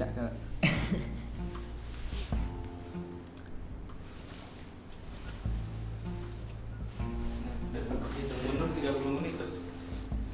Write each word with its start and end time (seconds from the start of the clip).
cak 0.00 0.08
Kak. 0.16 0.32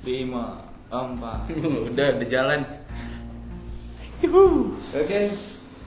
lima 0.07 0.63
empat 0.87 1.51
Udah 1.91 2.09
di 2.15 2.27
jalan. 2.31 2.63
Oke. 4.95 5.21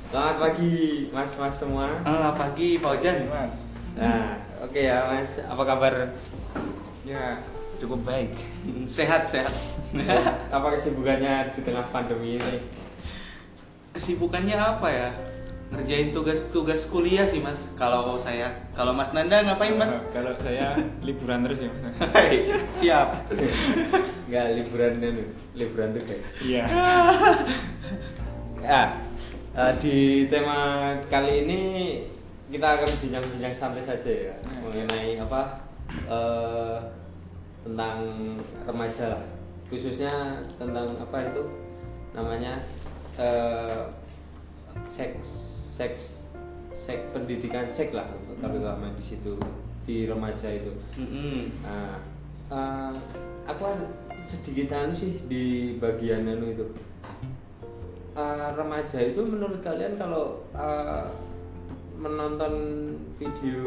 Selamat 0.09 0.35
pagi 0.41 1.07
Mas-mas 1.15 1.55
semua. 1.55 1.87
ah 2.03 2.35
pagi 2.35 2.81
Pak 2.83 2.99
Ojan 2.99 3.31
Mas. 3.31 3.71
Nah, 3.95 4.35
oke 4.59 4.75
ya 4.75 5.07
Mas. 5.07 5.39
Apa 5.39 5.63
kabar? 5.63 5.93
ya 7.07 7.39
cukup 7.79 8.05
baik 8.05 8.35
Sehat, 8.85 9.23
sehat. 9.25 9.49
apa 10.51 10.67
kesibukannya 10.75 11.55
di 11.55 11.63
tengah 11.63 11.81
pandemi 11.89 12.35
ini? 12.37 12.59
Kesibukannya 13.99 14.55
apa 14.55 14.87
ya 14.87 15.09
ngerjain 15.75 16.15
tugas-tugas 16.15 16.87
kuliah 16.87 17.27
sih 17.27 17.43
mas 17.43 17.67
kalau 17.75 18.15
saya 18.15 18.47
kalau 18.71 18.95
mas 18.95 19.11
Nanda 19.11 19.43
ngapain 19.43 19.75
mas 19.75 19.91
Kalau 20.15 20.33
saya 20.41 20.73
liburan 21.05 21.45
terus 21.45 21.67
ya. 21.67 21.69
Mas. 21.69 21.93
Siap 22.79 23.29
Enggak 24.25 24.47
liburan 24.55 24.91
itu, 25.03 25.23
liburan 25.59 25.89
tugas. 25.93 26.21
Iya. 26.41 26.63
Ya, 28.59 28.91
eh, 29.53 29.73
di 29.77 30.25
tema 30.31 30.91
kali 31.11 31.43
ini 31.45 31.61
kita 32.49 32.79
akan 32.79 32.89
bincang-bincang 33.03 33.53
santai 33.53 33.83
saja 33.85 34.31
ya 34.31 34.35
mengenai 34.63 35.21
apa 35.21 35.41
eh, 36.07 36.77
tentang 37.61 37.99
remaja 38.65 39.15
lah, 39.15 39.23
khususnya 39.69 40.41
tentang 40.57 40.97
apa 40.97 41.29
itu 41.29 41.43
namanya 42.17 42.57
eh, 43.21 43.98
seks 44.85 45.27
seks 45.79 46.03
seks 46.75 47.03
pendidikan 47.11 47.67
seks 47.67 47.91
lah 47.95 48.07
untuk 48.15 48.39
terutama 48.39 48.91
di 48.95 49.03
situ 49.03 49.35
di 49.83 50.05
remaja 50.05 50.47
itu. 50.53 50.71
Mm-mm. 51.01 51.49
Nah, 51.65 51.97
eh, 52.53 52.93
aku 53.49 53.63
ada 53.65 53.85
sedikit 54.29 54.69
anu 54.77 54.93
sih 54.93 55.17
di 55.25 55.75
bagian 55.81 56.29
anu 56.29 56.53
itu. 56.53 56.65
Eh, 58.13 58.47
remaja 58.53 58.99
itu 59.01 59.21
menurut 59.25 59.59
kalian 59.65 59.97
kalau 59.97 60.45
eh, 60.53 61.07
menonton 61.99 62.53
video 63.17 63.65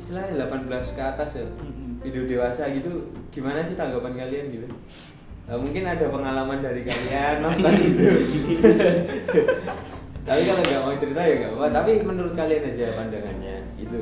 istilahnya 0.00 0.48
18 0.48 0.96
ke 0.96 1.02
atas 1.02 1.36
ya, 1.36 1.44
Mm-mm. 1.44 2.00
video 2.00 2.24
dewasa 2.24 2.72
gitu, 2.72 3.12
gimana 3.28 3.60
sih 3.60 3.76
tanggapan 3.76 4.16
kalian 4.16 4.48
gitu? 4.48 4.68
Eh, 5.50 5.58
mungkin 5.58 5.82
ada 5.82 6.06
pengalaman 6.06 6.62
dari 6.62 6.82
kalian 6.82 7.42
nonton 7.42 7.74
gitu. 7.74 8.06
Tapi 10.22 10.40
kalau 10.46 10.62
nggak 10.62 10.80
mau 10.80 10.94
cerita 10.94 11.20
ya 11.20 11.34
nggak 11.36 11.52
apa. 11.52 11.64
Tapi 11.74 11.90
menurut 12.00 12.32
kalian 12.32 12.62
aja 12.64 12.86
pandangannya 12.94 13.56
itu. 13.76 14.00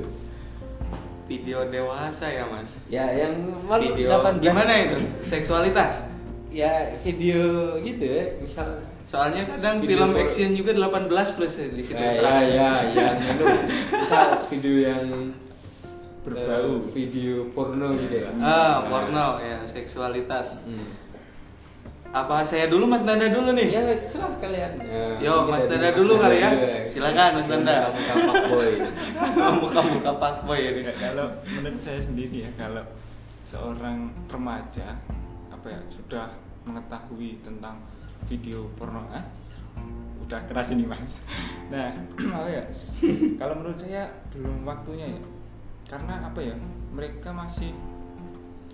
video 1.25 1.61
dewasa 1.69 2.25
ya 2.25 2.49
mas 2.49 2.81
Ya 2.89 3.05
yang 3.13 3.53
video 3.69 4.17
18 4.17 4.41
gimana 4.41 4.73
itu 4.81 4.97
seksualitas 5.21 6.01
ya 6.49 6.97
video 7.05 7.77
gitu 7.79 8.01
ya 8.01 8.25
misal 8.41 8.81
soalnya 9.05 9.45
kadang 9.45 9.85
Video 9.85 10.01
film 10.01 10.17
action 10.17 10.57
juga 10.57 10.73
18 10.73 11.37
plus 11.37 11.53
ya 11.55 11.67
di 11.69 11.83
situ 11.85 11.95
ya, 11.95 12.09
ya 12.09 12.13
terakhir. 12.17 12.49
ya 12.49 12.71
yang 12.97 13.17
itu 13.21 13.45
misal 13.93 14.27
video 14.49 14.75
yang 14.89 15.05
Berbau. 16.25 16.49
eh, 16.49 16.77
video 16.97 17.33
porno 17.53 17.89
gitu 18.01 18.15
ya 18.25 18.29
ah 18.41 18.85
porno 18.85 19.27
ya 19.41 19.57
seksualitas 19.69 20.65
Hmm. 20.65 21.08
Apa 22.09 22.41
saya 22.41 22.73
dulu 22.73 22.89
mas 22.89 23.05
Nanda 23.05 23.29
dulu 23.29 23.53
nih? 23.53 23.69
Ya 23.69 23.85
cerah 24.09 24.33
kalian. 24.41 24.81
Ya, 24.81 25.21
Yo, 25.21 25.45
Mas 25.45 25.69
Nanda 25.69 25.93
dulu 25.93 26.17
kali 26.17 26.41
ya. 26.41 26.51
Silakan, 26.89 27.37
Mas 27.37 27.49
Nanda. 27.53 27.93
kamu 27.93 28.01
kapak 28.01 28.43
boy. 28.49 28.71
Muka-muka 29.61 30.13
pak 30.17 30.37
boy 30.49 30.61
ini. 30.61 30.89
Ya, 30.89 30.95
kalau 30.97 31.29
menurut 31.45 31.81
saya 31.85 32.01
sendiri 32.01 32.49
ya 32.49 32.51
kalau 32.57 32.81
seorang 33.45 34.09
remaja 34.33 34.97
apa 35.53 35.67
ya 35.69 35.81
sudah 35.93 36.33
mengetahui 36.65 37.41
tentang 37.45 37.81
video 38.29 38.69
porno 38.77 39.05
ah, 39.13 39.25
udah 40.25 40.41
keras 40.49 40.73
ini 40.73 40.89
mas. 40.89 41.21
Nah 41.69 41.93
apa 42.41 42.49
ya 42.49 42.65
kalau 43.37 43.61
menurut 43.61 43.77
saya 43.77 44.09
belum 44.33 44.65
waktunya 44.65 45.13
ya. 45.13 45.21
Karena 45.89 46.25
apa 46.25 46.41
ya 46.41 46.57
mereka 46.93 47.33
masih 47.37 47.73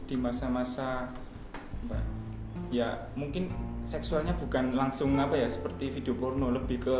di 0.06 0.14
masa-masa 0.18 1.10
ya 2.70 3.08
mungkin 3.14 3.50
seksualnya 3.84 4.32
bukan 4.40 4.72
langsung 4.72 5.16
apa 5.20 5.36
ya 5.36 5.48
seperti 5.48 5.92
video 5.92 6.16
porno 6.16 6.48
lebih 6.50 6.80
ke 6.80 6.96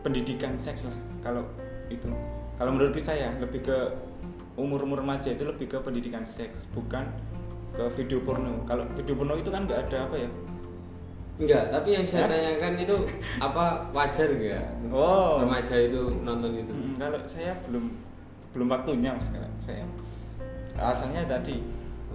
pendidikan 0.00 0.56
seks 0.56 0.86
lah 0.88 0.96
kalau 1.20 1.44
itu. 1.92 2.08
Kalau 2.56 2.72
menurut 2.72 2.96
saya 3.02 3.36
lebih 3.36 3.68
ke 3.68 3.78
umur 4.56 4.80
umur 4.80 5.04
remaja 5.04 5.28
itu 5.28 5.44
lebih 5.44 5.68
ke 5.68 5.78
pendidikan 5.84 6.24
seks 6.24 6.64
bukan 6.72 7.04
ke 7.76 7.84
video 7.92 8.24
porno. 8.24 8.64
Kalau 8.64 8.88
video 8.96 9.12
porno 9.12 9.36
itu 9.36 9.52
kan 9.52 9.68
nggak 9.68 9.90
ada 9.92 10.08
apa 10.08 10.16
ya? 10.16 10.30
Enggak 11.36 11.64
tapi 11.68 11.88
yang 11.92 12.04
saya 12.08 12.24
Hah? 12.24 12.30
tanyakan 12.32 12.72
itu 12.80 12.96
apa 13.44 13.64
wajar 13.92 14.28
enggak 14.32 14.64
Oh. 14.88 15.44
remaja 15.44 15.76
itu 15.76 16.00
nonton 16.24 16.56
itu 16.56 16.72
Mm, 16.72 16.96
kalau 16.96 17.20
saya 17.28 17.52
belum 17.68 17.92
belum 18.56 18.68
waktunya 18.72 19.12
mas 19.12 19.28
kalau 19.28 19.50
saya. 19.60 19.84
Alasannya 20.80 21.28
tadi. 21.28 21.60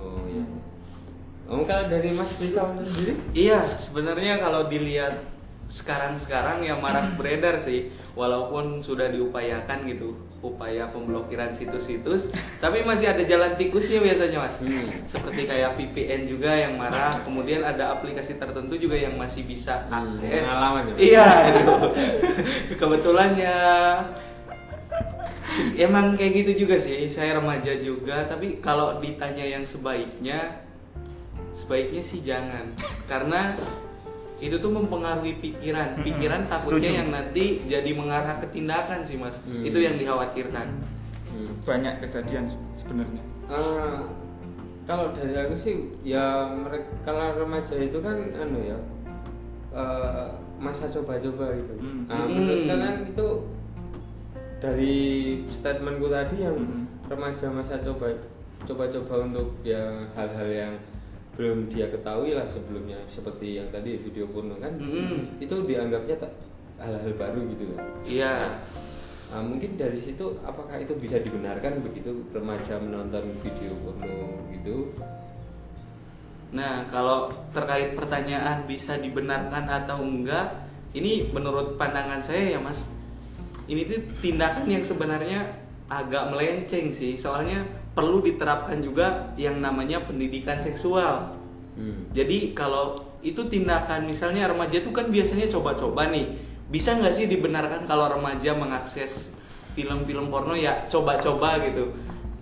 Oh 0.01 0.25
iya 0.25 0.41
kamu 1.51 1.67
kalau 1.67 1.85
dari 1.91 2.15
Mas 2.15 2.39
Rizal 2.39 2.79
sendiri 2.79 3.11
Iya, 3.35 3.75
sebenarnya 3.75 4.39
kalau 4.39 4.71
dilihat 4.71 5.19
sekarang-sekarang 5.67 6.67
yang 6.67 6.83
marak 6.83 7.15
beredar 7.15 7.55
sih, 7.55 7.91
walaupun 8.11 8.83
sudah 8.83 9.07
diupayakan 9.07 9.87
gitu, 9.87 10.19
upaya 10.43 10.91
pemblokiran 10.91 11.55
situs-situs, 11.55 12.27
tapi 12.63 12.83
masih 12.83 13.07
ada 13.11 13.23
jalan 13.23 13.55
tikusnya 13.55 14.03
biasanya 14.03 14.47
mas. 14.47 14.59
Hmm. 14.59 14.91
Seperti 15.07 15.47
kayak 15.47 15.79
VPN 15.79 16.27
juga 16.27 16.51
yang 16.51 16.75
marah, 16.75 17.23
kemudian 17.23 17.63
ada 17.63 17.95
aplikasi 17.99 18.35
tertentu 18.35 18.75
juga 18.75 18.99
yang 18.99 19.15
masih 19.15 19.47
bisa 19.47 19.87
Hmm, 19.87 20.07
akses. 20.07 20.27
ya, 20.27 20.43
Mas? 20.43 20.99
Iya, 20.99 21.27
gitu. 21.55 21.73
kebetulan 22.83 23.31
ya 23.39 23.57
emang 25.79 26.19
kayak 26.19 26.47
gitu 26.47 26.67
juga 26.67 26.75
sih. 26.79 27.07
Saya 27.07 27.39
remaja 27.39 27.75
juga, 27.79 28.27
tapi 28.27 28.59
kalau 28.59 28.99
ditanya 28.99 29.43
yang 29.43 29.63
sebaiknya 29.63 30.67
sebaiknya 31.53 31.99
sih 31.99 32.21
jangan 32.21 32.71
karena 33.05 33.53
itu 34.37 34.57
tuh 34.57 34.71
mempengaruhi 34.71 35.37
pikiran 35.37 36.01
pikiran 36.01 36.47
takutnya 36.47 36.81
Setuju. 36.81 36.97
yang 36.97 37.09
nanti 37.09 37.45
jadi 37.65 37.91
mengarah 37.91 38.35
ke 38.37 38.49
tindakan 38.49 38.99
sih 39.01 39.15
mas 39.15 39.37
Hmm. 39.41 39.61
itu 39.61 39.77
yang 39.77 39.95
dikhawatirkan 39.95 40.67
Hmm. 41.29 41.51
banyak 41.61 42.01
kejadian 42.01 42.45
se- 42.45 42.57
sebenarnya 42.75 43.21
Eh, 43.47 43.99
kalau 44.83 45.11
dari 45.11 45.35
aku 45.35 45.53
sih 45.53 45.75
ya 46.01 46.47
mereka 46.49 46.87
kalau 47.03 47.35
remaja 47.37 47.75
itu 47.75 47.99
kan 47.99 48.15
anu 48.33 48.59
ya 48.61 48.79
eh, 49.71 50.27
masa 50.55 50.87
coba-coba 50.87 51.51
gitu. 51.51 51.73
Hmm. 51.75 52.05
Nah, 52.05 52.21
Hmm. 52.21 52.31
menurut 52.33 52.61
kalian 52.65 52.97
itu 53.07 53.27
dari 54.57 54.97
statementku 55.47 56.07
tadi 56.07 56.35
yang 56.39 56.55
Hmm. 56.55 56.85
remaja 57.07 57.47
masa 57.47 57.75
coba 57.77 58.07
coba-coba 58.61 59.25
untuk 59.25 59.47
ya 59.61 59.79
hal-hal 60.13 60.47
yang 60.47 60.73
belum 61.31 61.71
dia 61.71 61.87
ketahui 61.87 62.35
lah 62.35 62.45
sebelumnya 62.45 62.99
seperti 63.07 63.57
yang 63.57 63.71
tadi 63.71 63.95
video 63.97 64.27
porno 64.27 64.59
kan 64.59 64.75
Hmm. 64.75 65.17
itu 65.39 65.55
dianggapnya 65.63 66.15
tak 66.19 66.31
hal-hal 66.77 67.13
baru 67.15 67.41
gitu 67.51 67.63
kan. 67.75 67.85
iya 68.03 68.35
Nah, 69.31 69.39
mungkin 69.39 69.79
dari 69.79 69.95
situ 69.95 70.43
apakah 70.43 70.75
itu 70.75 70.91
bisa 70.99 71.15
dibenarkan 71.15 71.79
begitu 71.79 72.27
remaja 72.35 72.75
menonton 72.83 73.31
video 73.39 73.71
porno 73.79 74.43
gitu? 74.51 74.91
nah 76.51 76.83
kalau 76.91 77.31
terkait 77.55 77.95
pertanyaan 77.95 78.67
bisa 78.67 78.99
dibenarkan 78.99 79.71
atau 79.71 80.03
enggak 80.03 80.67
ini 80.91 81.31
menurut 81.31 81.79
pandangan 81.79 82.19
saya 82.19 82.51
ya 82.51 82.59
mas 82.59 82.83
ini 83.71 83.87
tuh 83.87 84.03
tindakan 84.19 84.67
yang 84.67 84.83
sebenarnya 84.83 85.47
agak 85.87 86.27
melenceng 86.27 86.91
sih 86.91 87.15
soalnya 87.15 87.63
perlu 87.91 88.23
diterapkan 88.23 88.79
juga 88.79 89.35
yang 89.35 89.59
namanya 89.59 90.03
pendidikan 90.07 90.59
seksual 90.63 91.41
Hmm. 91.75 92.11
Jadi 92.11 92.51
kalau 92.51 92.99
itu 93.21 93.39
tindakan 93.47 94.09
misalnya 94.09 94.49
remaja 94.49 94.81
itu 94.81 94.91
kan 94.91 95.07
biasanya 95.07 95.47
coba-coba 95.47 96.11
nih. 96.11 96.27
Bisa 96.71 96.95
nggak 96.95 97.15
sih 97.15 97.27
dibenarkan 97.27 97.83
kalau 97.87 98.07
remaja 98.11 98.55
mengakses 98.55 99.31
film-film 99.75 100.27
porno 100.27 100.55
ya 100.55 100.87
coba-coba 100.91 101.63
gitu. 101.63 101.95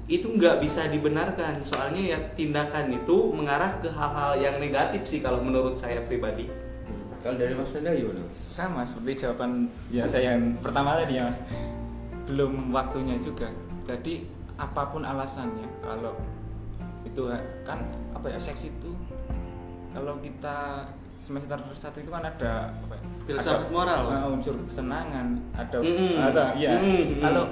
Itu 0.10 0.34
nggak 0.34 0.66
bisa 0.66 0.90
dibenarkan 0.90 1.62
soalnya 1.62 2.18
ya 2.18 2.20
tindakan 2.34 2.90
itu 2.90 3.30
mengarah 3.30 3.78
ke 3.78 3.90
hal-hal 3.94 4.42
yang 4.42 4.56
negatif 4.58 5.06
sih 5.06 5.22
kalau 5.22 5.42
menurut 5.46 5.78
saya 5.78 6.02
pribadi. 6.10 6.50
Hmm. 6.50 7.14
Kalau 7.22 7.38
dari 7.38 7.54
Mas 7.54 7.70
Nanda 7.74 7.94
gimana 7.94 8.26
sama 8.50 8.82
seperti 8.82 9.26
jawaban 9.26 9.70
ya 9.94 10.10
saya 10.10 10.34
yang 10.34 10.58
pertama 10.62 10.98
tadi 10.98 11.22
ya 11.22 11.30
mas 11.30 11.40
belum 12.30 12.70
waktunya 12.70 13.18
juga 13.18 13.50
jadi 13.90 14.22
apa 14.60 14.92
pun 14.92 15.08
alasannya 15.08 15.64
kalau 15.80 16.20
itu 17.08 17.32
kan 17.64 17.80
apa 18.12 18.28
ya 18.28 18.36
seks 18.36 18.68
itu 18.68 18.92
kalau 19.96 20.20
kita 20.20 20.84
semester 21.20 21.56
satu 21.72 22.00
itu 22.00 22.12
kan 22.12 22.24
ada 22.24 22.72
apa 22.72 22.94
ya? 22.96 23.04
Filsafat 23.28 23.68
Ada, 23.68 23.74
moral. 23.74 24.02
eh, 24.08 24.34
unsur 24.36 24.56
kesenangan, 24.68 25.28
ada 25.52 25.78
Mm-mm. 25.80 26.16
ada 26.20 26.44
iya. 26.56 26.80
Mm-mm. 26.80 27.20
Kalau 27.20 27.46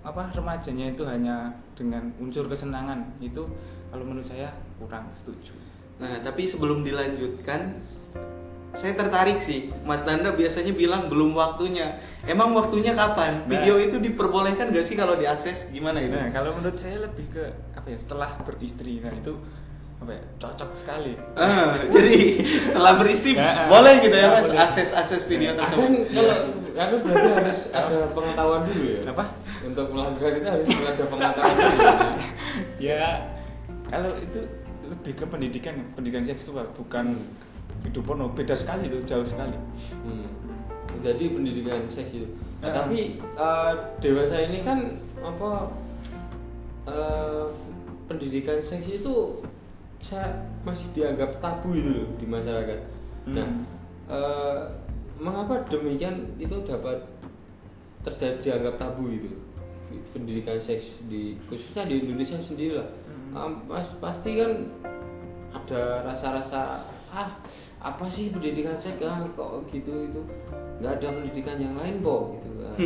apa 0.00 0.22
remajanya 0.32 0.96
itu 0.96 1.02
hanya 1.04 1.52
dengan 1.76 2.08
unsur 2.16 2.48
kesenangan 2.48 3.04
itu 3.20 3.44
kalau 3.88 4.04
menurut 4.04 4.24
saya 4.24 4.52
kurang 4.80 5.04
setuju. 5.12 5.52
Nah, 5.98 6.22
tapi 6.22 6.46
sebelum 6.46 6.86
dilanjutkan, 6.86 7.76
saya 8.72 8.92
tertarik 8.94 9.38
sih. 9.38 9.72
Mas 9.82 10.04
Nanda 10.04 10.30
biasanya 10.30 10.72
bilang 10.72 11.08
belum 11.08 11.32
waktunya. 11.32 11.98
Emang 12.24 12.52
waktunya 12.52 12.92
kapan? 12.92 13.42
Nah. 13.42 13.48
Video 13.48 13.76
itu 13.76 13.96
diperbolehkan 13.98 14.68
gak 14.68 14.84
sih 14.84 14.94
kalau 14.94 15.16
diakses? 15.16 15.66
Gimana 15.68 15.98
itu? 15.98 16.12
Nah, 16.12 16.28
kalau 16.30 16.52
menurut 16.54 16.76
saya 16.76 17.00
lebih 17.00 17.26
ke 17.32 17.44
apa 17.72 17.88
ya? 17.88 17.96
Setelah 17.96 18.30
beristri. 18.44 19.00
Nah, 19.00 19.12
itu 19.12 19.34
apa 19.98 20.10
ya? 20.12 20.22
Cocok 20.38 20.70
sekali. 20.76 21.12
Ah, 21.34 21.74
jadi 21.94 22.16
setelah 22.60 22.92
beristri 22.96 23.34
Ya, 23.34 23.66
boleh 23.66 23.98
gitu 23.98 24.14
ya 24.14 24.22
ya, 24.22 24.28
mas 24.36 24.46
boleh. 24.46 24.60
akses 24.62 24.90
akses 24.92 25.22
video 25.26 25.56
kan 25.56 25.64
tersebut. 25.64 25.90
kalau 26.12 26.36
aku 26.78 26.94
berarti 27.02 27.28
harus 27.34 27.60
ada 27.74 27.98
pengetahuan 28.14 28.60
dulu 28.62 28.84
ya 28.86 29.00
Apa? 29.10 29.24
untuk 29.58 29.86
melakukan 29.90 30.32
itu 30.38 30.46
harus 30.46 30.66
ada 30.70 31.04
pengetahuan 31.04 31.54
dulu 31.58 31.78
ya. 31.82 31.96
Ya, 32.94 33.06
kalau 33.90 34.14
itu 34.14 34.40
lebih 34.86 35.12
ke 35.18 35.24
pendidikan, 35.26 35.74
pendidikan 35.92 36.22
seksual, 36.22 36.70
bukan 36.72 37.18
video 37.88 38.04
porno. 38.04 38.28
Beda 38.30 38.52
sekali 38.52 38.92
itu, 38.92 39.00
jauh 39.08 39.24
sekali. 39.24 39.56
Hmm. 40.04 40.28
Jadi 41.00 41.32
pendidikan 41.32 41.80
seks 41.88 42.12
itu. 42.12 42.28
Nah, 42.60 42.68
Ya. 42.68 42.74
tapi 42.74 43.16
eh, 43.18 43.72
dewasa 44.02 44.44
ini 44.44 44.60
kan 44.60 45.00
apa 45.24 45.72
eh, 46.84 47.44
pendidikan 48.04 48.60
seks 48.60 49.00
itu 49.00 49.40
saya 49.98 50.30
masih 50.62 50.86
dianggap 50.94 51.40
tabu 51.40 51.74
itu 51.74 51.90
loh 52.04 52.08
di 52.20 52.26
masyarakat. 52.28 52.78
Nah, 53.30 53.46
Hmm. 53.46 53.64
eh, 54.10 54.58
mengapa 55.18 55.64
demikian 55.66 56.34
itu 56.38 56.54
dapat 56.62 56.98
terjadi 58.06 58.38
dianggap 58.40 58.78
tabu 58.78 59.10
itu 59.10 59.28
pendidikan 60.14 60.54
seks 60.60 61.02
di 61.08 61.34
khususnya 61.48 61.88
di 61.88 62.04
Indonesia 62.06 62.38
sendiri 62.38 62.78
lah. 62.78 62.88
Hmm. 63.34 63.68
Pas- 63.68 63.96
pasti 64.02 64.40
kan 64.40 64.66
ada 65.52 66.04
rasa-rasa 66.04 66.84
ah 67.14 67.30
apa 67.78 68.04
sih 68.10 68.34
pendidikan 68.34 68.76
seks 68.76 69.00
ah, 69.06 69.22
kok 69.32 69.64
gitu 69.70 70.08
itu 70.08 70.20
nggak 70.82 70.98
ada 70.98 71.08
pendidikan 71.14 71.56
yang 71.56 71.74
lain 71.78 72.02
kok 72.02 72.22
gitu 72.36 72.50
ah. 72.62 72.76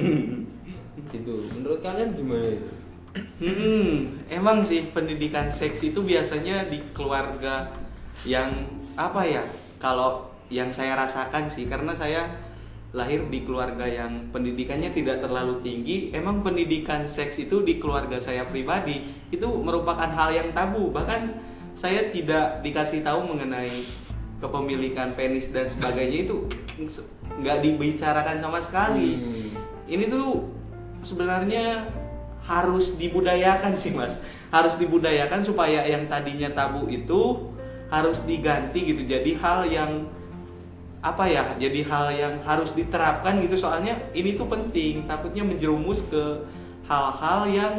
gitu 1.12 1.34
menurut 1.56 1.80
kalian 1.80 2.12
gimana 2.12 2.46
itu 2.46 2.82
Hmm, 3.12 4.24
emang 4.32 4.64
sih 4.64 4.88
pendidikan 4.88 5.52
seks 5.52 5.84
itu 5.84 6.00
biasanya 6.00 6.64
di 6.72 6.80
keluarga 6.96 7.68
yang 8.24 8.48
apa 8.96 9.20
ya? 9.28 9.44
Kalau 9.76 10.32
yang 10.48 10.72
saya 10.72 10.96
rasakan 10.96 11.52
sih 11.52 11.68
karena 11.68 11.92
saya 11.92 12.32
lahir 12.92 13.24
di 13.28 13.44
keluarga 13.44 13.84
yang 13.84 14.32
pendidikannya 14.32 14.96
tidak 14.96 15.20
terlalu 15.20 15.60
tinggi, 15.60 16.08
emang 16.16 16.40
pendidikan 16.40 17.04
seks 17.04 17.36
itu 17.40 17.60
di 17.60 17.76
keluarga 17.76 18.16
saya 18.16 18.48
pribadi 18.48 19.04
itu 19.28 19.48
merupakan 19.60 20.08
hal 20.08 20.32
yang 20.32 20.48
tabu. 20.56 20.88
Bahkan 20.88 21.52
saya 21.76 22.08
tidak 22.12 22.64
dikasih 22.64 23.04
tahu 23.04 23.28
mengenai 23.28 23.72
kepemilikan 24.42 25.14
penis 25.14 25.54
dan 25.54 25.70
sebagainya 25.70 26.26
itu 26.26 26.50
nggak 27.38 27.58
dibicarakan 27.62 28.42
sama 28.42 28.58
sekali. 28.58 29.10
Hmm. 29.14 29.50
ini 29.86 30.08
tuh 30.08 30.46
sebenarnya 31.04 31.86
harus 32.42 32.98
dibudayakan 32.98 33.78
sih 33.78 33.94
mas. 33.94 34.18
Harus 34.50 34.76
dibudayakan 34.76 35.46
supaya 35.46 35.86
yang 35.86 36.10
tadinya 36.10 36.50
tabu 36.50 36.90
itu 36.90 37.50
harus 37.88 38.26
diganti 38.26 38.92
gitu. 38.92 39.06
Jadi 39.06 39.38
hal 39.38 39.68
yang 39.70 39.92
apa 41.02 41.26
ya 41.26 41.58
jadi 41.58 41.82
hal 41.86 42.06
yang 42.14 42.34
harus 42.42 42.74
diterapkan 42.74 43.38
gitu. 43.42 43.54
Soalnya 43.54 44.00
ini 44.16 44.34
tuh 44.34 44.50
penting 44.50 45.06
takutnya 45.06 45.46
menjerumus 45.46 46.02
ke 46.10 46.46
hal-hal 46.90 47.40
yang 47.46 47.74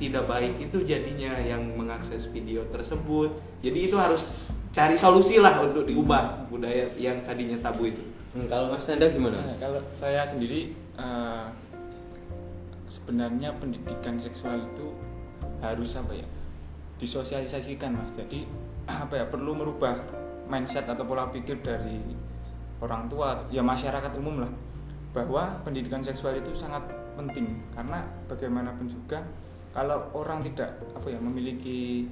tidak 0.00 0.24
baik 0.24 0.56
itu 0.56 0.80
jadinya 0.80 1.36
yang 1.44 1.60
mengakses 1.76 2.24
video 2.32 2.64
tersebut. 2.72 3.36
Jadi 3.60 3.92
itu 3.92 3.96
harus 4.00 4.40
cari 4.70 4.94
solusi 4.94 5.42
lah 5.42 5.58
untuk 5.62 5.82
diubah 5.82 6.46
budaya 6.46 6.86
yang 6.94 7.18
tadinya 7.26 7.58
tabu 7.58 7.90
itu. 7.90 8.02
Hmm, 8.30 8.46
kalau 8.46 8.70
mas 8.70 8.86
Nanda 8.86 9.10
gimana? 9.10 9.42
Nah, 9.42 9.56
kalau 9.58 9.82
saya 9.90 10.22
sendiri 10.22 10.70
eh, 10.94 11.46
sebenarnya 12.86 13.50
pendidikan 13.58 14.14
seksual 14.22 14.62
itu 14.70 14.94
harus 15.58 15.90
apa 15.98 16.14
ya? 16.14 16.26
disosialisasikan 17.00 17.96
mas. 17.96 18.10
Jadi 18.14 18.46
apa 19.04 19.14
ya? 19.18 19.24
perlu 19.26 19.58
merubah 19.58 19.98
mindset 20.46 20.86
atau 20.86 21.02
pola 21.02 21.26
pikir 21.34 21.58
dari 21.62 21.98
orang 22.78 23.10
tua 23.10 23.46
ya 23.50 23.62
masyarakat 23.62 24.14
umum 24.18 24.46
lah 24.46 24.52
bahwa 25.10 25.58
pendidikan 25.66 25.98
seksual 25.98 26.38
itu 26.38 26.54
sangat 26.54 26.86
penting. 27.18 27.50
Karena 27.74 28.06
bagaimanapun 28.30 28.86
juga 28.86 29.26
kalau 29.74 30.06
orang 30.14 30.46
tidak 30.46 30.78
apa 30.94 31.10
ya 31.10 31.18
memiliki 31.18 32.06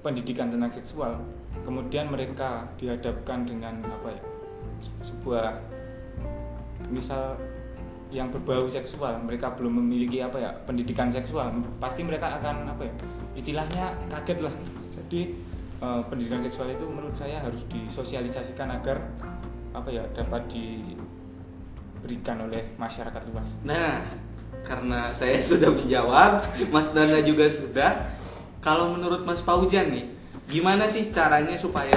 pendidikan 0.00 0.48
tentang 0.48 0.72
seksual 0.72 1.20
kemudian 1.64 2.08
mereka 2.08 2.66
dihadapkan 2.80 3.44
dengan 3.44 3.82
apa 3.84 4.08
ya 4.14 4.22
sebuah 5.04 5.60
misal 6.88 7.36
yang 8.10 8.26
berbau 8.30 8.66
seksual. 8.66 9.22
Mereka 9.22 9.54
belum 9.54 9.78
memiliki 9.82 10.18
apa 10.18 10.38
ya 10.42 10.50
pendidikan 10.66 11.12
seksual. 11.14 11.54
Pasti 11.78 12.02
mereka 12.02 12.42
akan 12.42 12.74
apa 12.74 12.82
ya 12.84 12.92
istilahnya 13.38 13.94
kaget 14.10 14.42
lah. 14.42 14.54
Jadi 14.90 15.20
eh, 15.78 16.02
pendidikan 16.10 16.42
seksual 16.42 16.74
itu 16.74 16.84
menurut 16.90 17.14
saya 17.14 17.38
harus 17.40 17.62
disosialisasikan 17.70 18.70
agar 18.82 18.98
apa 19.70 19.86
ya 19.94 20.02
dapat 20.10 20.50
diberikan 20.50 22.42
oleh 22.50 22.74
masyarakat 22.74 23.22
luas. 23.30 23.54
Nah, 23.62 24.02
karena 24.66 25.14
saya 25.14 25.38
sudah 25.54 25.70
menjawab, 25.70 26.42
Mas 26.74 26.90
Dana 26.90 27.22
juga 27.22 27.46
sudah. 27.46 28.18
Kalau 28.60 28.92
menurut 28.92 29.24
Mas 29.24 29.40
Paujan 29.40 29.88
nih, 29.88 30.06
gimana 30.46 30.84
sih 30.84 31.08
caranya 31.08 31.56
supaya 31.56 31.96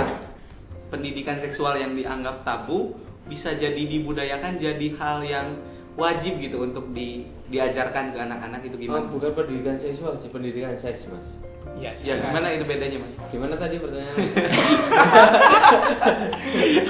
pendidikan 0.88 1.36
seksual 1.36 1.76
yang 1.76 1.92
dianggap 1.92 2.44
tabu 2.44 2.96
bisa 3.24 3.52
jadi 3.52 3.80
dibudayakan 3.80 4.56
jadi 4.56 4.88
hal 4.96 5.20
yang 5.22 5.48
wajib 5.94 6.38
gitu 6.38 6.62
untuk 6.62 6.90
di, 6.90 7.24
diajarkan 7.48 8.12
ke 8.12 8.20
anak-anak 8.20 8.62
itu 8.62 8.76
Oh, 8.76 8.82
gimana? 8.82 9.06
bukan 9.08 9.32
pendidikan 9.34 9.76
seksual 9.76 10.14
sih 10.14 10.28
pendidikan 10.28 10.74
seks 10.74 11.06
mas 11.08 11.40
ya 11.74 11.90
Ya 11.96 12.20
gimana 12.20 12.52
itu 12.52 12.64
bedanya 12.64 12.98
Mas? 12.98 13.14
gimana 13.28 13.56
tadi 13.56 13.78
pertanyaan 13.78 14.14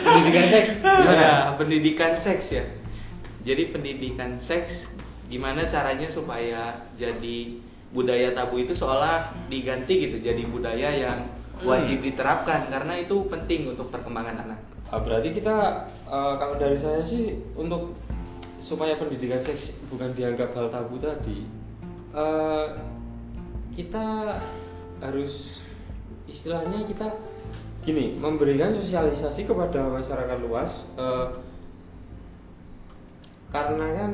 pendidikan 0.04 0.46
seks 0.50 0.70
gimana 0.82 1.15
Ya, 1.15 1.34
pendidikan 1.56 2.13
seks 2.13 2.46
ya. 2.51 2.63
Jadi 3.44 3.63
pendidikan 3.70 4.32
seks 4.38 4.88
gimana 5.27 5.63
caranya 5.63 6.08
supaya 6.08 6.75
jadi 6.94 7.60
budaya 7.94 8.34
tabu 8.34 8.58
itu 8.58 8.74
seolah 8.74 9.30
diganti 9.48 10.10
gitu 10.10 10.18
jadi 10.18 10.44
budaya 10.50 10.90
yang 10.90 11.20
wajib 11.62 12.02
diterapkan 12.02 12.68
karena 12.68 12.98
itu 13.00 13.30
penting 13.30 13.72
untuk 13.72 13.94
perkembangan 13.94 14.50
anak. 14.50 14.60
Ah, 14.90 15.00
berarti 15.00 15.34
kita 15.34 15.88
eh, 16.10 16.34
kalau 16.38 16.58
dari 16.58 16.76
saya 16.78 17.06
sih 17.06 17.38
untuk 17.54 17.98
supaya 18.58 18.98
pendidikan 18.98 19.40
seks 19.40 19.78
bukan 19.90 20.14
dianggap 20.16 20.56
hal 20.58 20.68
tabu 20.70 20.98
tadi 20.98 21.46
eh, 22.14 22.68
kita 23.74 24.38
harus 25.02 25.66
istilahnya 26.30 26.86
kita 26.86 27.10
gini 27.84 28.16
memberikan 28.16 28.72
sosialisasi 28.72 29.44
kepada 29.44 29.90
masyarakat 29.92 30.38
luas 30.46 30.88
eh, 30.96 31.28
karena 33.54 33.86
kan 33.94 34.12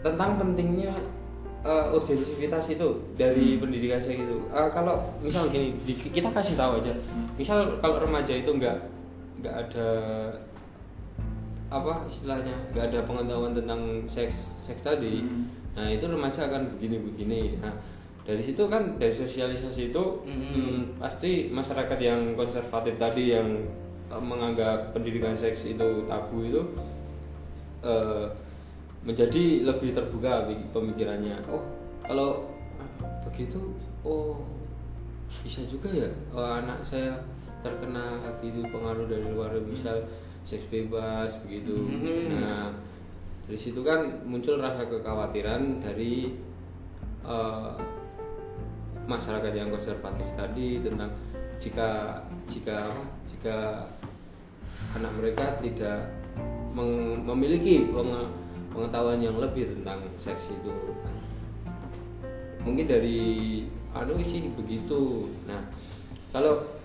tentang 0.00 0.30
pentingnya 0.40 0.94
eh, 1.66 1.86
urgensivitas 1.90 2.64
itu 2.68 2.88
dari 3.14 3.58
pendidikan 3.58 3.98
seks 3.98 4.20
itu 4.20 4.36
Eh, 4.46 4.68
kalau 4.70 4.94
misal 5.18 5.46
gini 5.46 5.74
di- 5.82 5.98
kita 5.98 6.30
kasih 6.30 6.54
tahu 6.54 6.78
aja 6.78 6.94
misal 7.34 7.58
kalau 7.76 7.98
remaja 7.98 8.32
itu 8.32 8.48
nggak 8.48 8.78
nggak 9.36 9.54
ada 9.60 9.88
apa 11.66 12.06
istilahnya 12.06 12.54
nggak 12.70 12.84
ada 12.88 12.98
pengetahuan 13.02 13.52
tentang 13.52 13.80
seks 14.06 14.38
seks 14.62 14.80
tadi 14.80 15.20
Hmm. 15.20 15.50
nah 15.74 15.86
itu 15.86 16.06
remaja 16.06 16.46
akan 16.46 16.72
begini 16.72 16.96
begini 17.02 17.40
nah 17.58 17.74
dari 18.22 18.40
situ 18.40 18.62
kan 18.64 18.96
dari 18.96 19.10
sosialisasi 19.12 19.90
itu 19.90 20.04
Hmm. 20.22 20.40
hmm, 20.46 20.80
pasti 20.96 21.50
masyarakat 21.50 21.98
yang 22.00 22.18
konservatif 22.32 22.94
tadi 22.96 23.34
yang 23.34 23.66
eh, 24.06 24.22
menganggap 24.22 24.90
pendidikan 24.92 25.34
seks 25.34 25.66
itu 25.66 26.06
tabu 26.06 26.38
itu 26.40 26.62
eh, 27.82 28.26
menjadi 29.02 29.66
lebih 29.66 29.92
terbuka 29.92 30.46
pemikirannya. 30.72 31.36
Oh 31.50 31.62
kalau 32.06 32.46
begitu 33.26 33.58
oh 34.06 34.40
bisa 35.42 35.66
juga 35.66 35.90
ya. 35.90 36.10
Oh, 36.32 36.46
anak 36.46 36.80
saya 36.86 37.18
terkena 37.60 38.22
gitu 38.38 38.62
pengaruh 38.70 39.10
dari 39.10 39.26
luar 39.26 39.50
misal 39.58 39.98
seks 40.46 40.70
bebas 40.70 41.34
begitu. 41.42 41.74
Mhm. 41.74 42.38
nah 42.38 42.70
dari 43.46 43.58
situ 43.58 43.82
kan 43.82 44.06
muncul 44.26 44.58
rasa 44.58 44.86
kekhawatiran 44.86 45.82
dari 45.82 46.34
eh, 47.26 47.74
masyarakat 49.06 49.52
yang 49.54 49.70
konservatif 49.70 50.26
tadi 50.34 50.82
tentang 50.82 51.10
jika 51.62 52.22
jika 52.46 52.78
jika 53.26 53.86
anak 54.94 55.12
mereka 55.18 55.46
tidak 55.62 56.10
meng- 56.74 57.22
memiliki 57.22 57.86
penge- 57.90 58.30
pengetahuan 58.76 59.24
yang 59.24 59.40
lebih 59.40 59.72
tentang 59.72 60.04
seks 60.20 60.52
itu. 60.52 60.68
Mungkin 62.60 62.84
dari 62.84 63.20
anu 63.96 64.20
sih 64.20 64.52
begitu. 64.52 65.32
Nah 65.48 65.64
kalau 66.30 66.76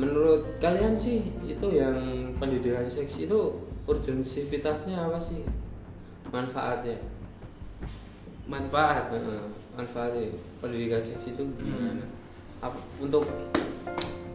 menurut 0.00 0.56
kalian 0.56 0.96
sih 0.96 1.28
itu 1.44 1.66
yang 1.76 2.32
pendidikan 2.40 2.88
seks 2.88 3.20
itu 3.20 3.60
urgensivitasnya 3.84 4.96
apa 4.96 5.20
sih? 5.20 5.44
Manfaatnya? 6.32 6.96
Manfaat. 8.48 9.12
Heeh, 9.12 9.44
manfaatnya 9.76 10.32
pendidikan 10.64 11.04
seks 11.04 11.36
itu 11.36 11.44
gimana? 11.60 12.08
Ap- 12.64 12.88
untuk 12.96 13.28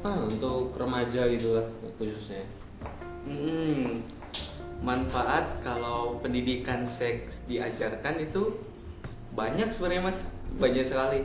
ah, 0.06 0.22
untuk 0.29 0.77
remaja 0.77 1.25
gitu 1.34 1.58
lah 1.58 1.65
khususnya. 1.98 2.46
Hmm, 3.25 4.06
manfaat 4.81 5.62
kalau 5.65 6.22
pendidikan 6.22 6.86
seks 6.86 7.46
diajarkan 7.50 8.22
itu 8.22 8.62
banyak 9.34 9.69
sebenarnya 9.69 10.03
mas, 10.13 10.19
banyak 10.57 10.86
sekali. 10.86 11.22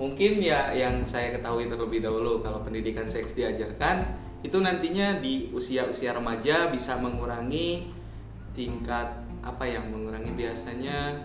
Mungkin 0.00 0.40
ya 0.40 0.72
yang 0.72 1.04
saya 1.04 1.36
ketahui 1.36 1.68
terlebih 1.68 2.00
dahulu 2.00 2.40
kalau 2.40 2.64
pendidikan 2.64 3.04
seks 3.04 3.36
diajarkan 3.36 4.08
itu 4.42 4.58
nantinya 4.58 5.22
di 5.22 5.52
usia-usia 5.54 6.16
remaja 6.16 6.72
bisa 6.72 6.98
mengurangi 6.98 7.92
tingkat 8.56 9.22
apa 9.42 9.64
yang 9.64 9.86
mengurangi 9.88 10.34
biasanya 10.34 11.22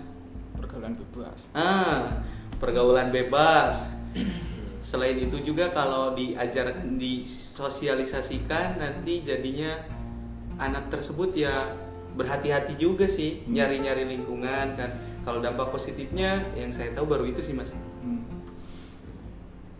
pergaulan 0.54 0.94
bebas 0.94 1.50
ah 1.58 2.22
pergaulan 2.58 3.13
bebas. 3.13 3.89
Selain 4.82 5.20
itu 5.20 5.38
juga 5.44 5.70
kalau 5.70 6.16
diajarkan 6.16 6.96
disosialisasikan 6.96 8.80
nanti 8.80 9.20
jadinya 9.22 9.75
anak 10.58 10.90
tersebut 10.90 11.34
ya 11.38 11.54
berhati-hati 12.18 12.76
juga 12.82 13.06
sih 13.06 13.46
Hmm. 13.46 13.54
nyari-nyari 13.54 14.10
lingkungan 14.10 14.74
kan. 14.74 14.90
Kalau 15.22 15.44
dampak 15.44 15.70
positifnya 15.70 16.40
yang 16.58 16.74
saya 16.74 16.96
tahu 16.98 17.06
baru 17.06 17.30
itu 17.30 17.42
sih 17.44 17.54
mas. 17.54 17.70
Hmm. 18.02 18.26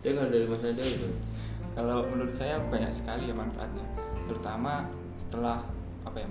ya 0.06 0.14
kalau 0.14 0.30
dari 0.30 0.46
mas 0.46 0.62
Nadia 0.62 0.86
itu 0.86 1.08
Kalau 1.74 2.06
menurut 2.10 2.34
saya 2.34 2.58
banyak 2.58 2.90
sekali 2.90 3.30
ya 3.30 3.34
manfaatnya, 3.38 3.86
terutama 4.26 4.82
setelah 5.14 5.62
apa 6.02 6.18
ya, 6.18 6.28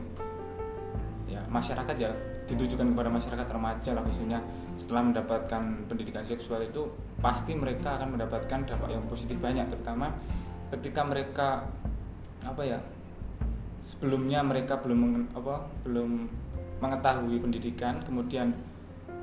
ya 1.32 1.42
masyarakat 1.48 1.96
ya 1.96 2.12
ditujukan 2.51 2.84
kepada 2.92 3.08
masyarakat 3.08 3.48
remaja 3.48 3.96
lah 3.96 4.04
khususnya 4.04 4.39
setelah 4.75 5.08
mendapatkan 5.08 5.63
pendidikan 5.88 6.24
seksual 6.27 6.68
itu 6.68 6.92
pasti 7.24 7.56
mereka 7.56 7.96
akan 7.96 8.20
mendapatkan 8.20 8.60
dampak 8.68 8.92
yang 8.92 9.08
positif 9.08 9.39
banyak, 9.39 9.72
terutama 9.72 10.12
ketika 10.75 11.01
mereka 11.08 11.48
apa 12.44 12.62
ya 12.68 12.80
sebelumnya 13.88 14.44
mereka 14.44 14.75
belum 14.84 15.32
apa 15.32 15.63
belum 15.88 16.27
mengetahui 16.84 17.39
pendidikan 17.39 18.03
kemudian 18.03 18.51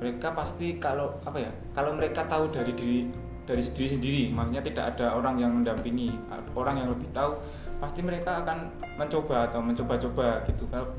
mereka 0.01 0.33
pasti 0.33 0.81
kalau 0.81 1.13
apa 1.21 1.37
ya 1.37 1.51
kalau 1.77 1.93
mereka 1.93 2.25
tahu 2.25 2.49
dari 2.49 2.73
diri 2.73 3.05
dari 3.45 3.61
diri 3.61 3.89
sendiri 3.93 4.23
maksudnya 4.33 4.65
tidak 4.65 4.85
ada 4.97 5.13
orang 5.13 5.37
yang 5.37 5.53
mendampingi 5.53 6.17
orang 6.57 6.81
yang 6.81 6.89
lebih 6.89 7.05
tahu 7.13 7.37
pasti 7.77 8.01
mereka 8.01 8.41
akan 8.41 8.71
mencoba 8.95 9.51
atau 9.51 9.59
mencoba-coba 9.59 10.47
gitu. 10.47 10.63
Kalau 10.71 10.89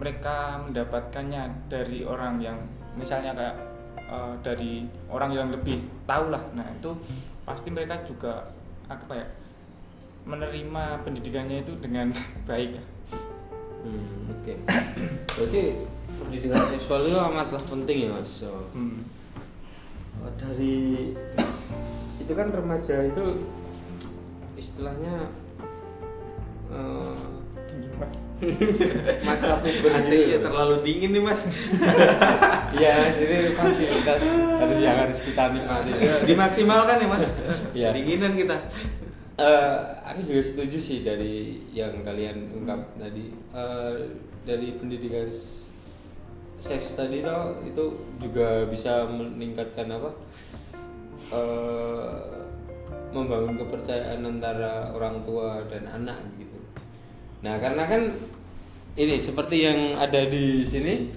mereka 0.00 0.62
mendapatkannya 0.64 1.68
dari 1.68 2.06
orang 2.08 2.40
yang 2.40 2.56
misalnya 2.96 3.36
kayak 3.36 3.56
eh, 4.00 4.34
dari 4.40 4.88
orang 5.12 5.30
yang 5.36 5.48
lebih 5.52 5.84
tahu 6.08 6.32
lah 6.32 6.40
nah 6.56 6.64
itu 6.72 6.96
pasti 7.44 7.68
mereka 7.68 8.00
juga 8.08 8.48
apa 8.88 9.12
ya 9.12 9.28
menerima 10.24 11.04
pendidikannya 11.04 11.62
itu 11.62 11.76
dengan 11.78 12.10
baik 12.48 12.80
Hmm, 13.80 14.32
oke. 14.32 14.54
Berarti 15.36 15.62
pendidikan 16.20 16.64
seksual 16.68 17.08
itu 17.08 17.16
amatlah 17.16 17.62
penting 17.64 17.96
ya 18.06 18.10
mas. 18.12 18.44
So, 18.44 18.68
Hmm. 18.76 19.08
oh, 20.20 20.32
dari 20.36 21.12
itu 22.20 22.32
kan 22.36 22.52
remaja 22.52 23.08
itu 23.08 23.24
istilahnya 24.60 25.32
eh, 26.70 27.16
masa 29.24 29.60
puber 29.60 29.92
AC 29.92 30.08
gitu. 30.08 30.24
nya 30.32 30.38
terlalu 30.44 30.74
dingin 30.84 31.10
nih 31.16 31.22
mas. 31.24 31.40
Iya, 32.70 33.02
mas, 33.02 33.18
ini 33.18 33.50
fasilitas 33.58 34.22
harus 34.62 34.78
yang 34.78 34.98
harus 35.02 35.18
kita 35.26 35.50
nikmati. 35.50 35.90
Dimaksimalkan 36.22 37.02
ya 37.02 37.08
mas. 37.10 37.26
Iya. 37.74 37.88
Dinginan 37.90 38.38
kita. 38.38 38.56
Eh, 39.40 39.78
aku 40.04 40.20
juga 40.28 40.42
setuju 40.44 40.76
sih 40.76 41.00
dari 41.00 41.64
yang 41.72 42.04
kalian 42.04 42.52
ungkap 42.60 42.92
tadi 43.00 43.32
Eh, 43.56 43.92
dari 44.44 44.68
pendidikan 44.76 45.32
seks 46.60 46.92
tadi 46.92 47.24
toh 47.24 47.56
itu 47.64 47.96
juga 48.20 48.68
bisa 48.68 49.08
meningkatkan 49.08 49.96
apa 49.96 50.10
eh, 51.32 52.44
membangun 53.16 53.56
kepercayaan 53.56 54.20
antara 54.28 54.92
orang 54.92 55.24
tua 55.24 55.64
dan 55.72 55.88
anak 55.88 56.20
gitu. 56.36 56.60
Nah 57.40 57.56
karena 57.56 57.88
kan 57.88 58.12
ini 58.92 59.16
seperti 59.16 59.64
yang 59.64 59.96
ada 59.96 60.20
di 60.28 60.68
sini 60.68 61.08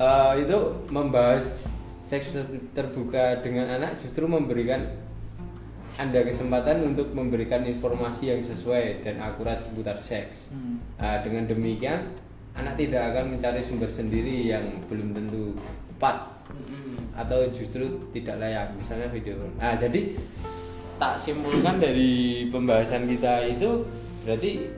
eh, 0.00 0.32
itu 0.40 0.58
membahas 0.88 1.68
seks 2.08 2.40
terbuka 2.72 3.44
dengan 3.44 3.68
anak 3.68 4.00
justru 4.00 4.24
memberikan 4.24 5.07
anda 5.98 6.22
kesempatan 6.22 6.94
untuk 6.94 7.10
memberikan 7.10 7.66
informasi 7.66 8.30
yang 8.30 8.40
sesuai 8.40 9.02
dan 9.02 9.18
akurat 9.18 9.58
seputar 9.58 9.98
seks. 9.98 10.54
Hmm. 10.54 10.78
Nah, 10.94 11.18
dengan 11.26 11.50
demikian, 11.50 12.14
anak 12.54 12.78
tidak 12.78 13.10
akan 13.12 13.34
mencari 13.34 13.58
sumber 13.58 13.90
sendiri 13.90 14.46
yang 14.46 14.78
belum 14.86 15.10
tentu 15.10 15.58
tepat 15.94 16.38
atau 17.18 17.50
justru 17.50 17.82
tidak 18.14 18.38
layak, 18.38 18.70
misalnya 18.78 19.10
video. 19.10 19.34
Nah, 19.58 19.74
jadi 19.74 20.14
tak 21.02 21.18
simpulkan 21.18 21.78
dari 21.84 22.46
pembahasan 22.46 23.10
kita 23.10 23.42
itu 23.50 23.82
berarti 24.22 24.70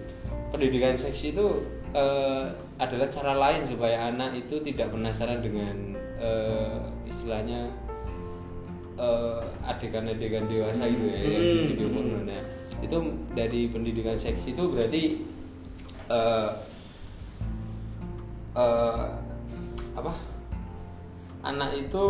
pendidikan 0.48 0.96
seks 0.96 1.36
itu 1.36 1.46
eh, 1.92 2.44
adalah 2.80 3.08
cara 3.12 3.36
lain 3.36 3.68
supaya 3.68 4.08
anak 4.08 4.40
itu 4.40 4.56
tidak 4.64 4.88
penasaran 4.88 5.44
dengan 5.44 5.96
eh, 6.16 6.80
istilahnya 7.04 7.68
eh, 9.00 9.40
adegan-adegan 9.64 10.45
dewasa 10.45 10.85
gitu 10.85 11.09
ya 11.09 11.19
yang 11.25 11.40
di 11.40 11.57
Hmm. 11.57 11.69
video 11.73 11.88
porno. 11.88 12.19
Nah, 12.28 12.42
itu 12.80 12.99
dari 13.33 13.61
pendidikan 13.73 14.16
seks 14.16 14.45
itu 14.47 14.62
berarti 14.69 15.25
eh, 16.11 16.50
eh, 18.57 19.07
apa 19.95 20.12
anak 21.40 21.71
itu 21.78 22.04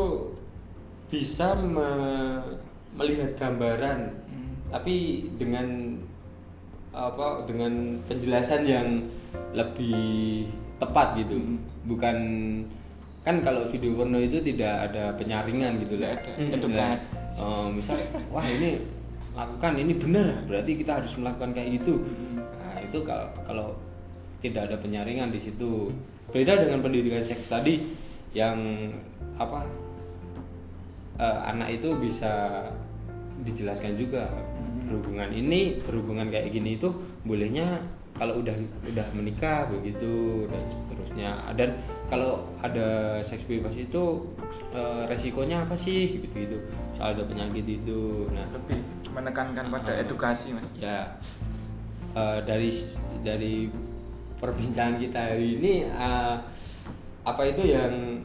bisa 1.06 1.54
me- 1.54 2.58
melihat 2.94 3.38
gambaran 3.38 4.10
Hmm. 4.26 4.54
tapi 4.70 5.26
dengan 5.38 5.94
apa 6.90 7.46
dengan 7.46 8.02
penjelasan 8.10 8.66
yang 8.66 8.88
lebih 9.54 10.50
tepat 10.82 11.14
gitu 11.22 11.38
Hmm. 11.38 11.58
bukan 11.86 12.16
kan 13.20 13.44
kalau 13.44 13.68
video 13.68 13.92
porno 13.92 14.16
itu 14.16 14.40
tidak 14.40 14.90
ada 14.90 15.12
penyaringan 15.12 15.76
gitu 15.84 16.00
lah 16.00 16.16
ada. 16.16 16.30
Edukasi. 16.40 17.04
eh, 17.36 17.66
misal 17.68 17.96
wah 18.32 18.46
ini 18.48 18.80
lakukan 19.36 19.72
ini 19.76 19.92
benar. 19.96 20.40
Berarti 20.48 20.72
kita 20.80 21.00
harus 21.00 21.12
melakukan 21.20 21.52
kayak 21.52 21.80
gitu. 21.80 22.00
Nah 22.36 22.80
itu 22.80 22.98
kalau 23.04 23.28
kalau 23.44 23.68
tidak 24.40 24.72
ada 24.72 24.76
penyaringan 24.80 25.28
di 25.28 25.40
situ. 25.40 25.92
Beda 26.30 26.56
dengan 26.62 26.80
pendidikan 26.80 27.20
seks 27.20 27.50
tadi 27.50 27.82
yang 28.32 28.56
apa 29.36 29.68
eh, 31.20 31.38
anak 31.44 31.76
itu 31.76 31.92
bisa 32.00 32.64
dijelaskan 33.44 34.00
juga. 34.00 34.32
Berhubungan 34.88 35.30
ini 35.30 35.78
berhubungan 35.78 36.32
kayak 36.32 36.50
gini 36.50 36.74
itu 36.80 36.88
bolehnya 37.22 37.78
kalau 38.20 38.44
udah 38.44 38.52
udah 38.84 39.06
menikah 39.16 39.64
begitu 39.72 40.44
dan 40.52 40.60
seterusnya. 40.68 41.30
Dan 41.56 41.80
kalau 42.12 42.44
ada 42.60 43.16
seks 43.24 43.48
bebas 43.48 43.72
itu 43.72 44.28
eh, 44.76 45.02
resikonya 45.08 45.64
apa 45.64 45.72
sih? 45.72 46.20
Gitu 46.20 46.28
gitu 46.36 46.58
soal 46.92 47.16
ada 47.16 47.24
penyakit 47.24 47.64
itu. 47.64 48.28
Nah 48.28 48.44
lebih 48.52 48.76
menekankan 49.08 49.72
pada 49.72 49.96
Ah. 49.96 50.04
edukasi 50.04 50.52
mas. 50.52 50.68
Ya. 50.76 51.16
Eh, 52.12 52.38
dari 52.44 52.68
dari 53.24 53.72
perbincangan 54.36 55.00
kita 55.00 55.20
hari 55.32 55.56
ini 55.56 55.88
eh, 55.88 56.36
apa 57.24 57.42
itu 57.48 57.72
yang 57.72 58.20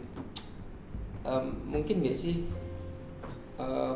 mungkin 1.66 2.04
nggak 2.04 2.18
sih 2.20 2.44
eh, 3.58 3.94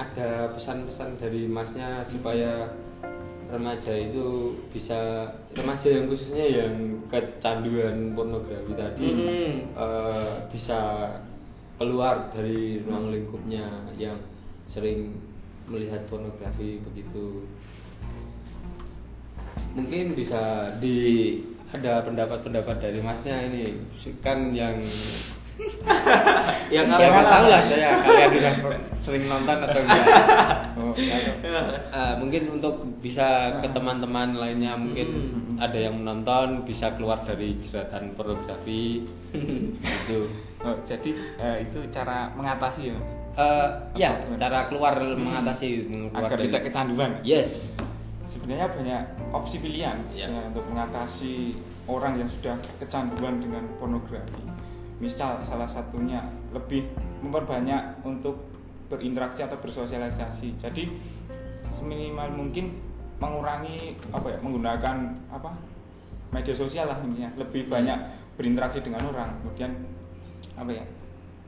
ada 0.00 0.48
pesan-pesan 0.48 1.20
dari 1.20 1.44
masnya 1.44 2.00
supaya 2.08 2.72
remaja 3.50 3.92
itu 3.92 4.54
bisa 4.70 5.26
remaja 5.52 5.88
yang 5.90 6.06
khususnya 6.06 6.46
yang 6.46 6.74
kecanduan 7.10 8.14
pornografi 8.14 8.72
tadi 8.72 9.06
Hmm. 9.10 9.54
eh, 9.74 10.32
bisa 10.48 11.10
keluar 11.76 12.30
dari 12.30 12.80
ruang 12.86 13.10
lingkupnya 13.10 13.66
yang 13.98 14.16
sering 14.70 15.10
melihat 15.66 16.00
pornografi 16.06 16.78
begitu 16.82 17.42
mungkin 19.74 20.14
bisa 20.14 20.74
di 20.82 21.38
ada 21.70 22.02
pendapat-pendapat 22.02 22.76
dari 22.82 22.98
masnya 22.98 23.46
ini 23.46 23.78
kan 24.18 24.50
yang 24.50 24.74
ya 26.74 26.80
nggak 26.84 26.98
tahu 27.00 27.44
lah 27.46 27.60
saya 27.60 27.88
kalian 28.02 28.30
udah 28.32 28.54
sering 29.00 29.24
nonton 29.26 29.56
atau 29.60 29.80
enggak 29.80 30.04
Oh, 30.80 30.96
Eh, 30.96 32.14
mungkin 32.16 32.56
untuk 32.56 32.72
bisa 32.98 33.26
ke 33.60 33.68
teman-teman 33.68 34.32
lainnya 34.32 34.72
mungkin 34.74 35.08
Hmm. 35.10 35.60
ada 35.60 35.76
yang 35.76 35.92
menonton 35.94 36.64
bisa 36.64 36.96
keluar 36.96 37.20
dari 37.20 37.60
jeratan 37.60 38.16
pornografi 38.16 39.04
gitu 39.76 40.30
oh, 40.58 40.76
jadi 40.82 41.10
eh, 41.36 41.56
itu 41.62 41.78
cara 41.90 42.32
mengatasi 42.32 42.88
ya 42.88 42.94
Mas? 42.96 43.08
Eh, 43.36 43.68
ya 43.98 44.10
Apa? 44.16 44.34
cara 44.36 44.58
keluar 44.66 44.94
mengatasi 44.96 45.68
keluar 45.86 46.16
agar 46.22 46.30
dari 46.34 46.44
tidak 46.48 46.62
kecanduan 46.64 47.10
yes 47.20 47.68
sebenarnya 48.24 48.66
banyak 48.70 49.02
opsi 49.30 49.56
pilihan 49.58 49.96
Ya. 50.08 50.24
sebenarnya 50.24 50.48
untuk 50.48 50.64
mengatasi 50.66 51.34
orang 51.84 52.12
yang 52.16 52.30
sudah 52.30 52.54
kecanduan 52.78 53.34
dengan 53.36 53.66
pornografi. 53.76 54.38
Misal 55.00 55.40
salah 55.40 55.64
satunya 55.64 56.20
lebih 56.52 56.84
memperbanyak 57.24 58.04
untuk 58.04 58.36
berinteraksi 58.92 59.40
atau 59.40 59.56
bersosialisasi. 59.56 60.60
Jadi 60.60 60.92
seminimal 61.72 62.28
mungkin 62.36 62.76
mengurangi 63.16 63.96
apa 64.12 64.36
ya 64.36 64.38
menggunakan 64.44 64.96
apa 65.32 65.50
media 66.36 66.52
sosial 66.52 66.92
lah 66.92 67.00
intinya. 67.00 67.32
Lebih 67.40 67.72
banyak 67.72 67.96
berinteraksi 68.36 68.84
dengan 68.84 69.08
orang. 69.08 69.40
Kemudian 69.40 69.72
apa 70.60 70.70
ya 70.70 70.84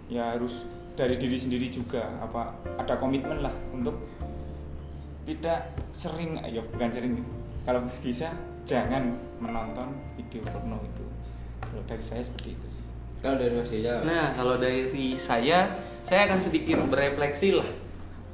ya 0.09 0.25
harus 0.37 0.65
dari 0.97 1.17
diri 1.21 1.37
sendiri 1.37 1.69
juga 1.69 2.05
apa 2.21 2.57
ada 2.77 2.97
komitmen 2.97 3.45
lah 3.45 3.53
untuk 3.73 3.97
tidak 5.29 5.73
sering 5.93 6.41
ya 6.45 6.61
bukan 6.61 6.91
sering 6.93 7.13
kalau 7.65 7.85
bisa 8.01 8.33
jangan 8.65 9.13
menonton 9.45 9.93
video 10.17 10.41
porno 10.49 10.81
itu. 10.81 11.05
Kalau 11.63 11.85
dari 11.89 12.05
saya 12.05 12.21
seperti 12.21 12.53
itu 12.53 12.69
kalau 13.23 13.39
dari 13.39 13.55
Mas 13.55 13.71
Rizal 13.71 14.03
Nah, 14.03 14.35
kalau 14.35 14.59
dari 14.59 15.15
saya, 15.15 15.71
saya 16.03 16.21
akan 16.27 16.41
sedikit 16.43 16.83
berefleksi 16.91 17.55
lah 17.55 17.71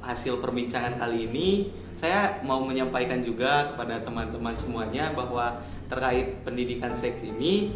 hasil 0.03 0.41
perbincangan 0.41 0.97
kali 0.97 1.29
ini. 1.29 1.69
Saya 1.99 2.39
mau 2.47 2.63
menyampaikan 2.63 3.19
juga 3.19 3.75
kepada 3.75 3.99
teman-teman 4.01 4.55
semuanya 4.55 5.11
bahwa 5.11 5.59
terkait 5.91 6.41
pendidikan 6.47 6.95
seks 6.95 7.19
ini 7.27 7.75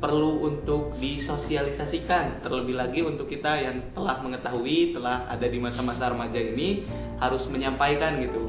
perlu 0.00 0.44
untuk 0.44 0.96
disosialisasikan 0.96 2.40
terlebih 2.40 2.76
lagi 2.76 3.00
untuk 3.04 3.28
kita 3.28 3.60
yang 3.60 3.92
telah 3.92 4.20
mengetahui 4.24 4.96
telah 4.96 5.28
ada 5.28 5.44
di 5.44 5.60
masa-masa 5.60 6.08
remaja 6.08 6.40
ini 6.40 6.84
harus 7.20 7.48
menyampaikan 7.48 8.16
gitu. 8.20 8.48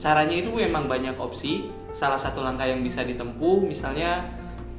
Caranya 0.00 0.36
itu 0.36 0.52
memang 0.52 0.88
banyak 0.88 1.16
opsi. 1.16 1.68
Salah 1.92 2.20
satu 2.20 2.44
langkah 2.44 2.68
yang 2.68 2.84
bisa 2.84 3.00
ditempuh 3.04 3.64
misalnya 3.64 4.24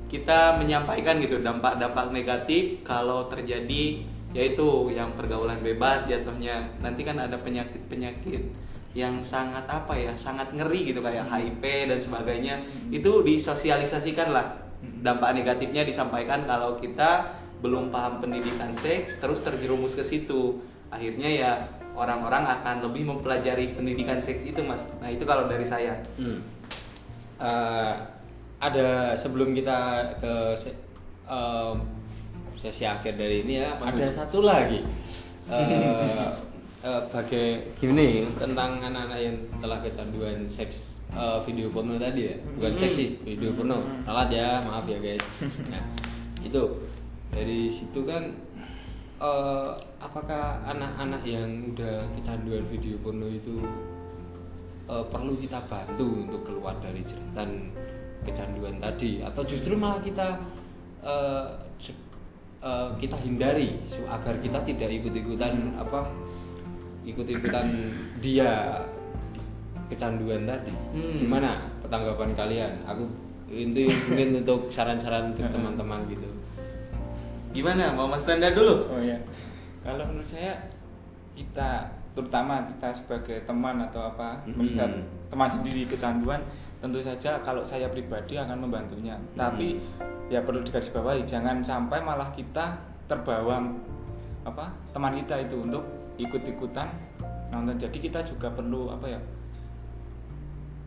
kita 0.10 0.58
menyampaikan 0.58 1.22
gitu 1.22 1.38
dampak-dampak 1.40 2.10
negatif 2.10 2.82
kalau 2.82 3.30
terjadi 3.30 4.02
yaitu 4.34 4.68
yang 4.94 5.14
pergaulan 5.14 5.62
bebas 5.62 6.06
jatuhnya. 6.10 6.66
Nanti 6.82 7.06
kan 7.06 7.18
ada 7.22 7.38
penyakit-penyakit 7.38 8.70
yang 8.98 9.22
sangat 9.22 9.70
apa 9.70 9.94
ya 9.94 10.18
sangat 10.18 10.50
ngeri 10.50 10.90
gitu 10.90 11.06
kayak 11.06 11.30
HIV 11.30 11.64
dan 11.94 12.00
sebagainya. 12.02 12.56
Itu 12.90 13.22
disosialisasikan 13.22 14.34
lah. 14.34 14.66
Dampak 14.80 15.38
negatifnya 15.38 15.86
disampaikan 15.86 16.50
kalau 16.50 16.82
kita 16.82 17.38
belum 17.60 17.92
paham 17.92 18.24
pendidikan 18.24 18.72
seks 18.74 19.22
terus 19.22 19.46
terjerumus 19.46 19.94
ke 19.94 20.02
situ. 20.02 20.58
Akhirnya 20.90 21.30
ya 21.30 21.52
orang-orang 21.94 22.50
akan 22.50 22.90
lebih 22.90 23.06
mempelajari 23.06 23.78
pendidikan 23.78 24.18
seks 24.18 24.46
itu 24.46 24.62
mas. 24.66 24.86
Nah 25.02 25.10
itu 25.10 25.22
kalau 25.26 25.46
dari 25.46 25.66
saya. 25.66 26.02
Hmm. 26.18 26.42
Eh, 27.40 27.94
ada 28.60 29.16
sebelum 29.16 29.56
kita 29.56 29.80
ke 30.20 30.34
se- 30.54 30.76
em, 31.26 31.76
sesi 32.54 32.84
akhir 32.84 33.16
dari 33.16 33.48
ini 33.48 33.64
ya, 33.64 33.80
ada 33.80 34.06
satu 34.12 34.44
lagi. 34.44 34.84
Eh, 35.50 36.30
eh, 36.86 37.02
bagai 37.10 37.74
gini 37.74 38.22
tentang 38.38 38.78
anak-anak 38.78 39.18
yang 39.18 39.34
telah 39.58 39.82
kecanduan 39.82 40.46
seks 40.46 41.02
eh, 41.10 41.42
video 41.42 41.74
porno 41.74 41.98
tadi 41.98 42.30
ya, 42.30 42.38
bukan 42.54 42.78
seks 42.78 42.94
sih, 42.94 43.10
video 43.26 43.58
porno. 43.58 43.82
Salah 44.06 44.30
ya, 44.30 44.62
maaf 44.62 44.86
ya 44.86 45.02
guys. 45.02 45.26
Nah, 45.74 45.82
itu 46.46 46.86
dari 47.34 47.66
situ 47.66 48.06
kan 48.06 48.30
eh, 49.18 49.70
apakah 49.98 50.62
anak-anak 50.70 51.26
yang 51.26 51.50
udah 51.74 52.06
kecanduan 52.14 52.62
video 52.70 53.02
porno 53.02 53.26
itu 53.26 53.66
eh, 54.86 55.06
perlu 55.10 55.34
kita 55.42 55.66
bantu 55.66 56.30
untuk 56.30 56.46
keluar 56.46 56.78
dari 56.78 57.02
jeratan 57.02 57.74
kecanduan 58.22 58.76
tadi 58.78 59.20
atau 59.20 59.42
justru 59.44 59.74
malah 59.74 60.00
kita 60.00 60.36
eh, 61.00 61.46
se- 61.78 61.96
eh, 62.60 62.90
kita 62.98 63.16
hindari 63.18 63.80
agar 64.06 64.36
kita 64.38 64.60
tidak 64.64 64.90
ikut-ikutan 64.94 65.54
apa 65.76 66.04
ikut-ikutan 67.02 67.66
dia 68.20 68.84
kecanduan 69.88 70.46
tadi. 70.46 70.70
Hmm. 70.94 71.18
gimana 71.18 71.66
tanggapan 71.84 72.36
kalian? 72.36 72.72
Aku 72.86 73.10
itu 73.50 73.90
mungkin 73.90 74.46
untuk 74.46 74.70
saran-saran 74.70 75.34
untuk 75.34 75.50
teman-teman 75.56 76.06
gitu. 76.08 76.30
Gimana? 77.50 77.90
Mau 77.92 78.06
mas 78.06 78.22
Tanda 78.22 78.54
dulu? 78.54 78.86
Oh 78.88 79.02
ya 79.02 79.18
kalau 79.82 80.06
menurut 80.06 80.28
saya 80.28 80.54
kita 81.34 81.90
terutama 82.14 82.62
kita 82.68 82.94
sebagai 82.94 83.42
teman 83.44 83.82
atau 83.82 84.06
apa 84.06 84.44
Mhm. 84.46 84.54
melihat 84.54 84.92
teman 85.32 85.50
sendiri 85.50 85.88
kecanduan 85.88 86.44
tentu 86.80 87.00
saja 87.04 87.44
kalau 87.44 87.62
saya 87.64 87.92
pribadi 87.92 88.40
akan 88.40 88.68
membantunya. 88.68 89.20
Tapi 89.36 89.80
ya 90.32 90.40
perlu 90.44 90.64
digarisbawahi 90.64 91.28
jangan 91.28 91.60
sampai 91.60 92.00
malah 92.00 92.32
kita 92.32 92.80
terbawa 93.10 93.60
apa 94.48 94.72
teman 94.96 95.18
kita 95.20 95.44
itu 95.44 95.60
untuk 95.60 95.84
ikut-ikutan 96.16 96.88
nonton. 97.52 97.76
Jadi 97.76 97.98
kita 98.00 98.24
juga 98.24 98.48
perlu 98.52 98.92
apa 98.92 99.08
ya 99.12 99.20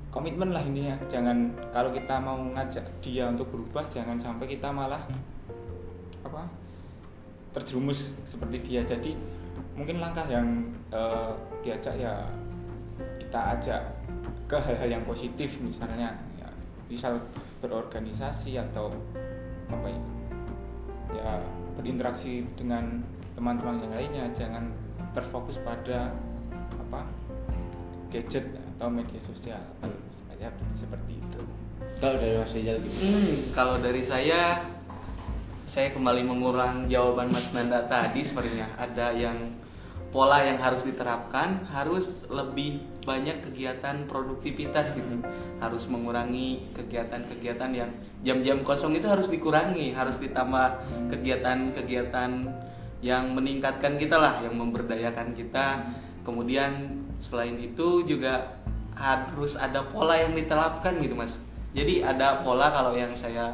komitmen 0.09 0.53
lah 0.53 0.65
intinya. 0.65 0.97
Jangan 1.09 1.53
kalau 1.73 1.93
kita 1.93 2.15
mau 2.21 2.41
ngajak 2.41 2.85
dia 3.05 3.29
untuk 3.29 3.49
berubah 3.53 3.85
jangan 3.93 4.17
sampai 4.17 4.49
kita 4.49 4.73
malah 4.73 5.05
apa 6.25 6.49
terjerumus 7.53 8.17
seperti 8.25 8.65
dia. 8.65 8.81
Jadi 8.81 9.13
mungkin 9.77 10.01
langkah 10.01 10.25
yang 10.29 10.73
eh, 10.89 11.33
diajak 11.61 11.97
ya 12.01 12.25
kita 13.21 13.41
ajak 13.57 13.83
ke 14.53 14.61
hal-hal 14.61 15.01
yang 15.01 15.05
positif 15.09 15.57
misalnya 15.65 16.13
ya, 16.37 16.45
misal 16.93 17.17
berorganisasi 17.65 18.61
atau 18.61 18.93
apa 19.73 19.89
ya 19.89 20.01
ya 21.17 21.41
berinteraksi 21.81 22.45
dengan 22.53 23.01
teman-teman 23.33 23.81
yang 23.81 23.93
lainnya. 23.97 24.25
Jangan 24.37 24.69
terfokus 25.17 25.57
pada 25.65 26.13
apa 26.77 27.09
gadget 28.13 28.45
atau 28.77 28.93
media 28.93 29.21
sosial. 29.25 29.61
Kalau 29.81 29.97
saya 30.13 30.53
seperti 30.77 31.17
itu. 31.17 31.41
Kalau 31.97 32.21
dari 32.21 32.35
Mas 32.37 32.53
Rizal 32.53 32.77
gimana? 32.85 33.01
Hmm, 33.01 33.35
kalau 33.57 33.77
dari 33.81 34.03
saya, 34.05 34.41
saya 35.65 35.89
kembali 35.97 36.29
mengulang 36.29 36.93
jawaban 36.93 37.33
Mas 37.33 37.49
Nanda 37.57 37.89
tadi 37.89 38.21
sepertinya 38.21 38.69
ada 38.77 39.17
yang 39.17 39.57
pola 40.13 40.45
yang 40.45 40.61
harus 40.61 40.85
diterapkan 40.85 41.65
harus 41.73 42.29
lebih 42.29 42.92
banyak 43.03 43.43
kegiatan 43.43 44.07
produktivitas 44.07 44.95
gitu. 44.95 45.23
Harus 45.59 45.87
mengurangi 45.87 46.63
kegiatan-kegiatan 46.75 47.71
yang 47.71 47.91
jam-jam 48.23 48.63
kosong 48.63 48.95
itu 48.99 49.07
harus 49.11 49.31
dikurangi 49.31 49.95
harus 49.95 50.19
ditambah 50.23 50.87
kegiatan-kegiatan 51.11 52.31
yang 53.03 53.35
meningkatkan 53.35 53.99
kita 53.99 54.17
lah 54.17 54.41
yang 54.43 54.55
memberdayakan 54.55 55.35
kita. 55.35 55.83
Kemudian 56.23 57.03
selain 57.19 57.59
itu 57.59 58.07
juga 58.07 58.63
harus 58.95 59.59
ada 59.59 59.83
pola 59.91 60.15
yang 60.15 60.39
diterapkan 60.39 60.99
gitu 61.03 61.19
mas. 61.19 61.39
Jadi 61.75 62.05
ada 62.05 62.45
pola 62.47 62.71
kalau 62.71 62.95
yang 62.95 63.11
saya 63.19 63.51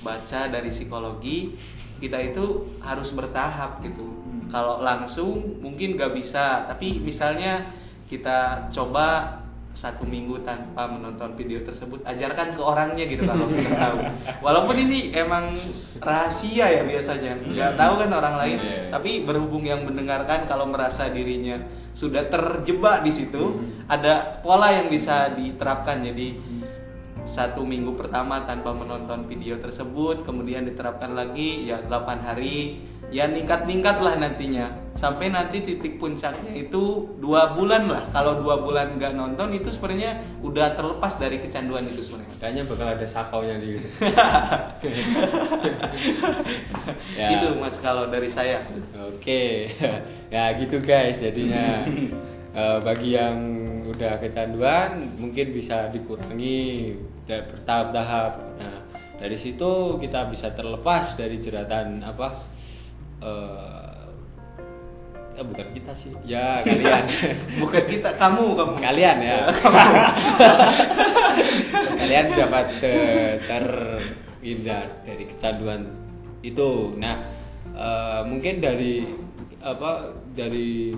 baca 0.00 0.48
dari 0.48 0.72
psikologi 0.72 1.52
kita 2.00 2.16
itu 2.32 2.64
harus 2.80 3.12
bertahap 3.12 3.84
gitu. 3.84 4.08
Kalau 4.48 4.80
langsung 4.80 5.60
mungkin 5.60 5.94
gak 5.94 6.16
bisa 6.16 6.64
tapi 6.64 6.98
misalnya 6.98 7.68
kita 8.10 8.66
coba 8.74 9.38
satu 9.70 10.02
minggu 10.02 10.42
tanpa 10.42 10.90
menonton 10.90 11.38
video 11.38 11.62
tersebut 11.62 12.02
ajarkan 12.02 12.58
ke 12.58 12.60
orangnya 12.60 13.06
gitu 13.06 13.22
kalau 13.22 13.46
kita 13.54 13.70
tahu. 13.70 13.98
Walaupun 14.42 14.74
ini 14.82 15.14
emang 15.14 15.54
rahasia 16.02 16.66
ya 16.74 16.82
biasanya 16.82 17.38
nggak 17.38 17.78
tahu 17.78 18.02
kan 18.02 18.10
orang 18.10 18.34
lain 18.34 18.58
Iya. 18.58 18.90
tapi 18.90 19.22
berhubung 19.22 19.62
yang 19.62 19.86
mendengarkan 19.86 20.42
kalau 20.50 20.66
merasa 20.66 21.06
dirinya 21.06 21.62
sudah 21.94 22.26
terjebak 22.26 23.06
di 23.06 23.14
situ 23.14 23.62
ada 23.86 24.42
pola 24.42 24.74
yang 24.74 24.90
bisa 24.90 25.30
diterapkan. 25.38 26.02
Jadi 26.02 26.34
satu 27.22 27.62
minggu 27.62 27.94
pertama 27.94 28.42
tanpa 28.42 28.74
menonton 28.74 29.30
video 29.30 29.54
tersebut 29.62 30.26
kemudian 30.26 30.66
diterapkan 30.66 31.14
lagi 31.14 31.70
ya 31.70 31.78
8 31.78 32.26
hari 32.26 32.89
ya 33.10 33.26
ningkat-ningkat 33.26 33.98
lah 33.98 34.14
nantinya 34.18 34.70
sampai 34.94 35.34
nanti 35.34 35.66
titik 35.66 35.98
puncaknya 35.98 36.54
itu 36.54 37.10
dua 37.18 37.54
bulan 37.58 37.90
lah 37.90 38.02
kalau 38.14 38.38
dua 38.38 38.62
bulan 38.62 38.94
nggak 38.98 39.18
nonton 39.18 39.50
itu 39.54 39.70
sebenarnya 39.70 40.22
udah 40.42 40.78
terlepas 40.78 41.18
dari 41.18 41.42
kecanduan 41.42 41.86
itu 41.90 42.06
sebenarnya 42.06 42.30
Kayaknya 42.40 42.62
bakal 42.72 42.88
ada 42.96 43.04
sakaunya 43.04 43.56
di 43.60 43.70
Ya. 47.20 47.28
itu 47.36 47.48
mas 47.60 47.76
kalau 47.84 48.08
dari 48.08 48.32
saya 48.32 48.64
Oke, 49.20 49.68
ya 50.34 50.56
gitu 50.56 50.80
guys. 50.80 51.20
Jadinya 51.20 51.84
eh, 52.56 52.78
bagi 52.80 53.12
yang 53.12 53.36
udah 53.84 54.16
kecanduan 54.16 55.18
mungkin 55.20 55.52
bisa 55.52 55.92
dikurangi 55.92 56.96
bertahap-tahap. 57.28 58.40
Nah 58.56 58.80
dari 59.20 59.36
situ 59.36 60.00
kita 60.00 60.32
bisa 60.32 60.56
terlepas 60.56 61.20
dari 61.20 61.36
jeratan 61.36 62.00
apa? 62.00 62.32
Eh 63.20 63.98
eh, 65.36 65.44
bukan 65.46 65.68
kita 65.72 65.92
sih, 65.96 66.12
ya 66.26 66.60
kalian. 66.66 67.04
bukan 67.60 67.84
kita 67.88 68.10
kamu 68.20 68.44
kamu. 68.56 68.74
Kalian 68.76 69.16
ya. 69.24 69.38
Kalian 72.00 72.24
dapat 72.34 72.66
eh, 72.84 73.34
terhindar 73.44 74.84
dari 75.04 75.24
kecanduan 75.28 75.80
itu. 76.40 76.96
Nah 76.96 77.20
eh, 77.72 78.20
mungkin 78.26 78.60
dari 78.60 79.04
apa 79.60 80.16
dari 80.32 80.96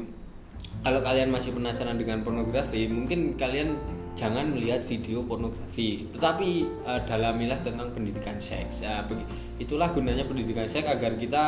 kalau 0.83 0.99
kalian 1.03 1.31
masih 1.31 1.55
penasaran 1.55 1.99
dengan 1.99 2.23
pornografi 2.23 2.87
mungkin 2.91 3.35
kalian 3.39 3.79
jangan 4.15 4.55
melihat 4.55 4.83
video 4.83 5.23
pornografi. 5.27 6.07
Tetapi 6.11 6.51
eh, 6.87 7.01
dalamilah 7.07 7.59
tentang 7.63 7.91
pendidikan 7.95 8.39
seks. 8.39 8.87
Begi- 9.07 9.29
itulah 9.63 9.91
gunanya 9.95 10.27
pendidikan 10.27 10.67
seks 10.67 10.87
agar 10.87 11.15
kita 11.19 11.45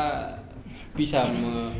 bisa 0.95 1.27
me- 1.27 1.75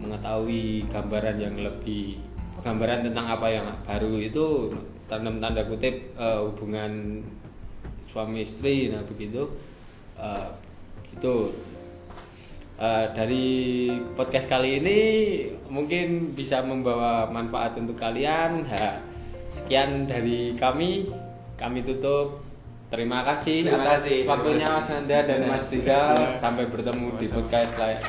mengetahui 0.00 0.88
gambaran 0.88 1.36
yang 1.36 1.54
lebih 1.54 2.16
gambaran 2.58 3.06
tentang 3.06 3.26
apa 3.28 3.46
yang 3.52 3.66
baru 3.86 4.18
itu 4.18 4.72
tanda 5.06 5.30
tanda 5.38 5.62
kutip 5.68 5.94
eh, 6.16 6.40
hubungan 6.42 7.22
suami 8.08 8.42
istri 8.42 8.88
nah 8.88 9.04
begitu. 9.04 9.44
Eh, 10.18 10.48
gitu. 11.14 11.52
Eh, 12.78 13.06
dari 13.10 13.46
podcast 14.14 14.46
kali 14.46 14.78
ini 14.80 14.98
mungkin 15.66 16.32
bisa 16.32 16.62
membawa 16.62 17.26
manfaat 17.26 17.74
untuk 17.76 17.98
kalian. 17.98 18.64
Ha, 18.70 19.02
sekian 19.50 20.06
dari 20.06 20.54
kami. 20.54 21.10
Kami 21.58 21.82
tutup. 21.82 22.38
Terima 22.88 23.20
kasih 23.20 23.68
Terima 23.68 23.84
atas 23.84 24.08
kasih. 24.08 24.18
waktunya 24.24 24.64
Mas. 24.64 24.88
Nanda 24.88 25.18
dan 25.26 25.40
Mas 25.44 25.68
Rizal 25.68 26.16
sampai 26.40 26.72
bertemu 26.72 27.20
di 27.20 27.28
Sama-sama. 27.28 27.36
podcast 27.44 27.72
lain 27.76 28.00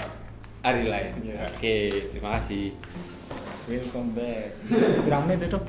hari 0.60 0.86
lain 0.88 1.12
Iya. 1.24 1.48
oke 1.48 1.76
terima 2.12 2.30
kasih. 2.38 2.76
Welcome 3.70 4.18
back. 4.18 4.50
Berapa 5.06 5.24
menit 5.24 5.46
itu 5.46 5.60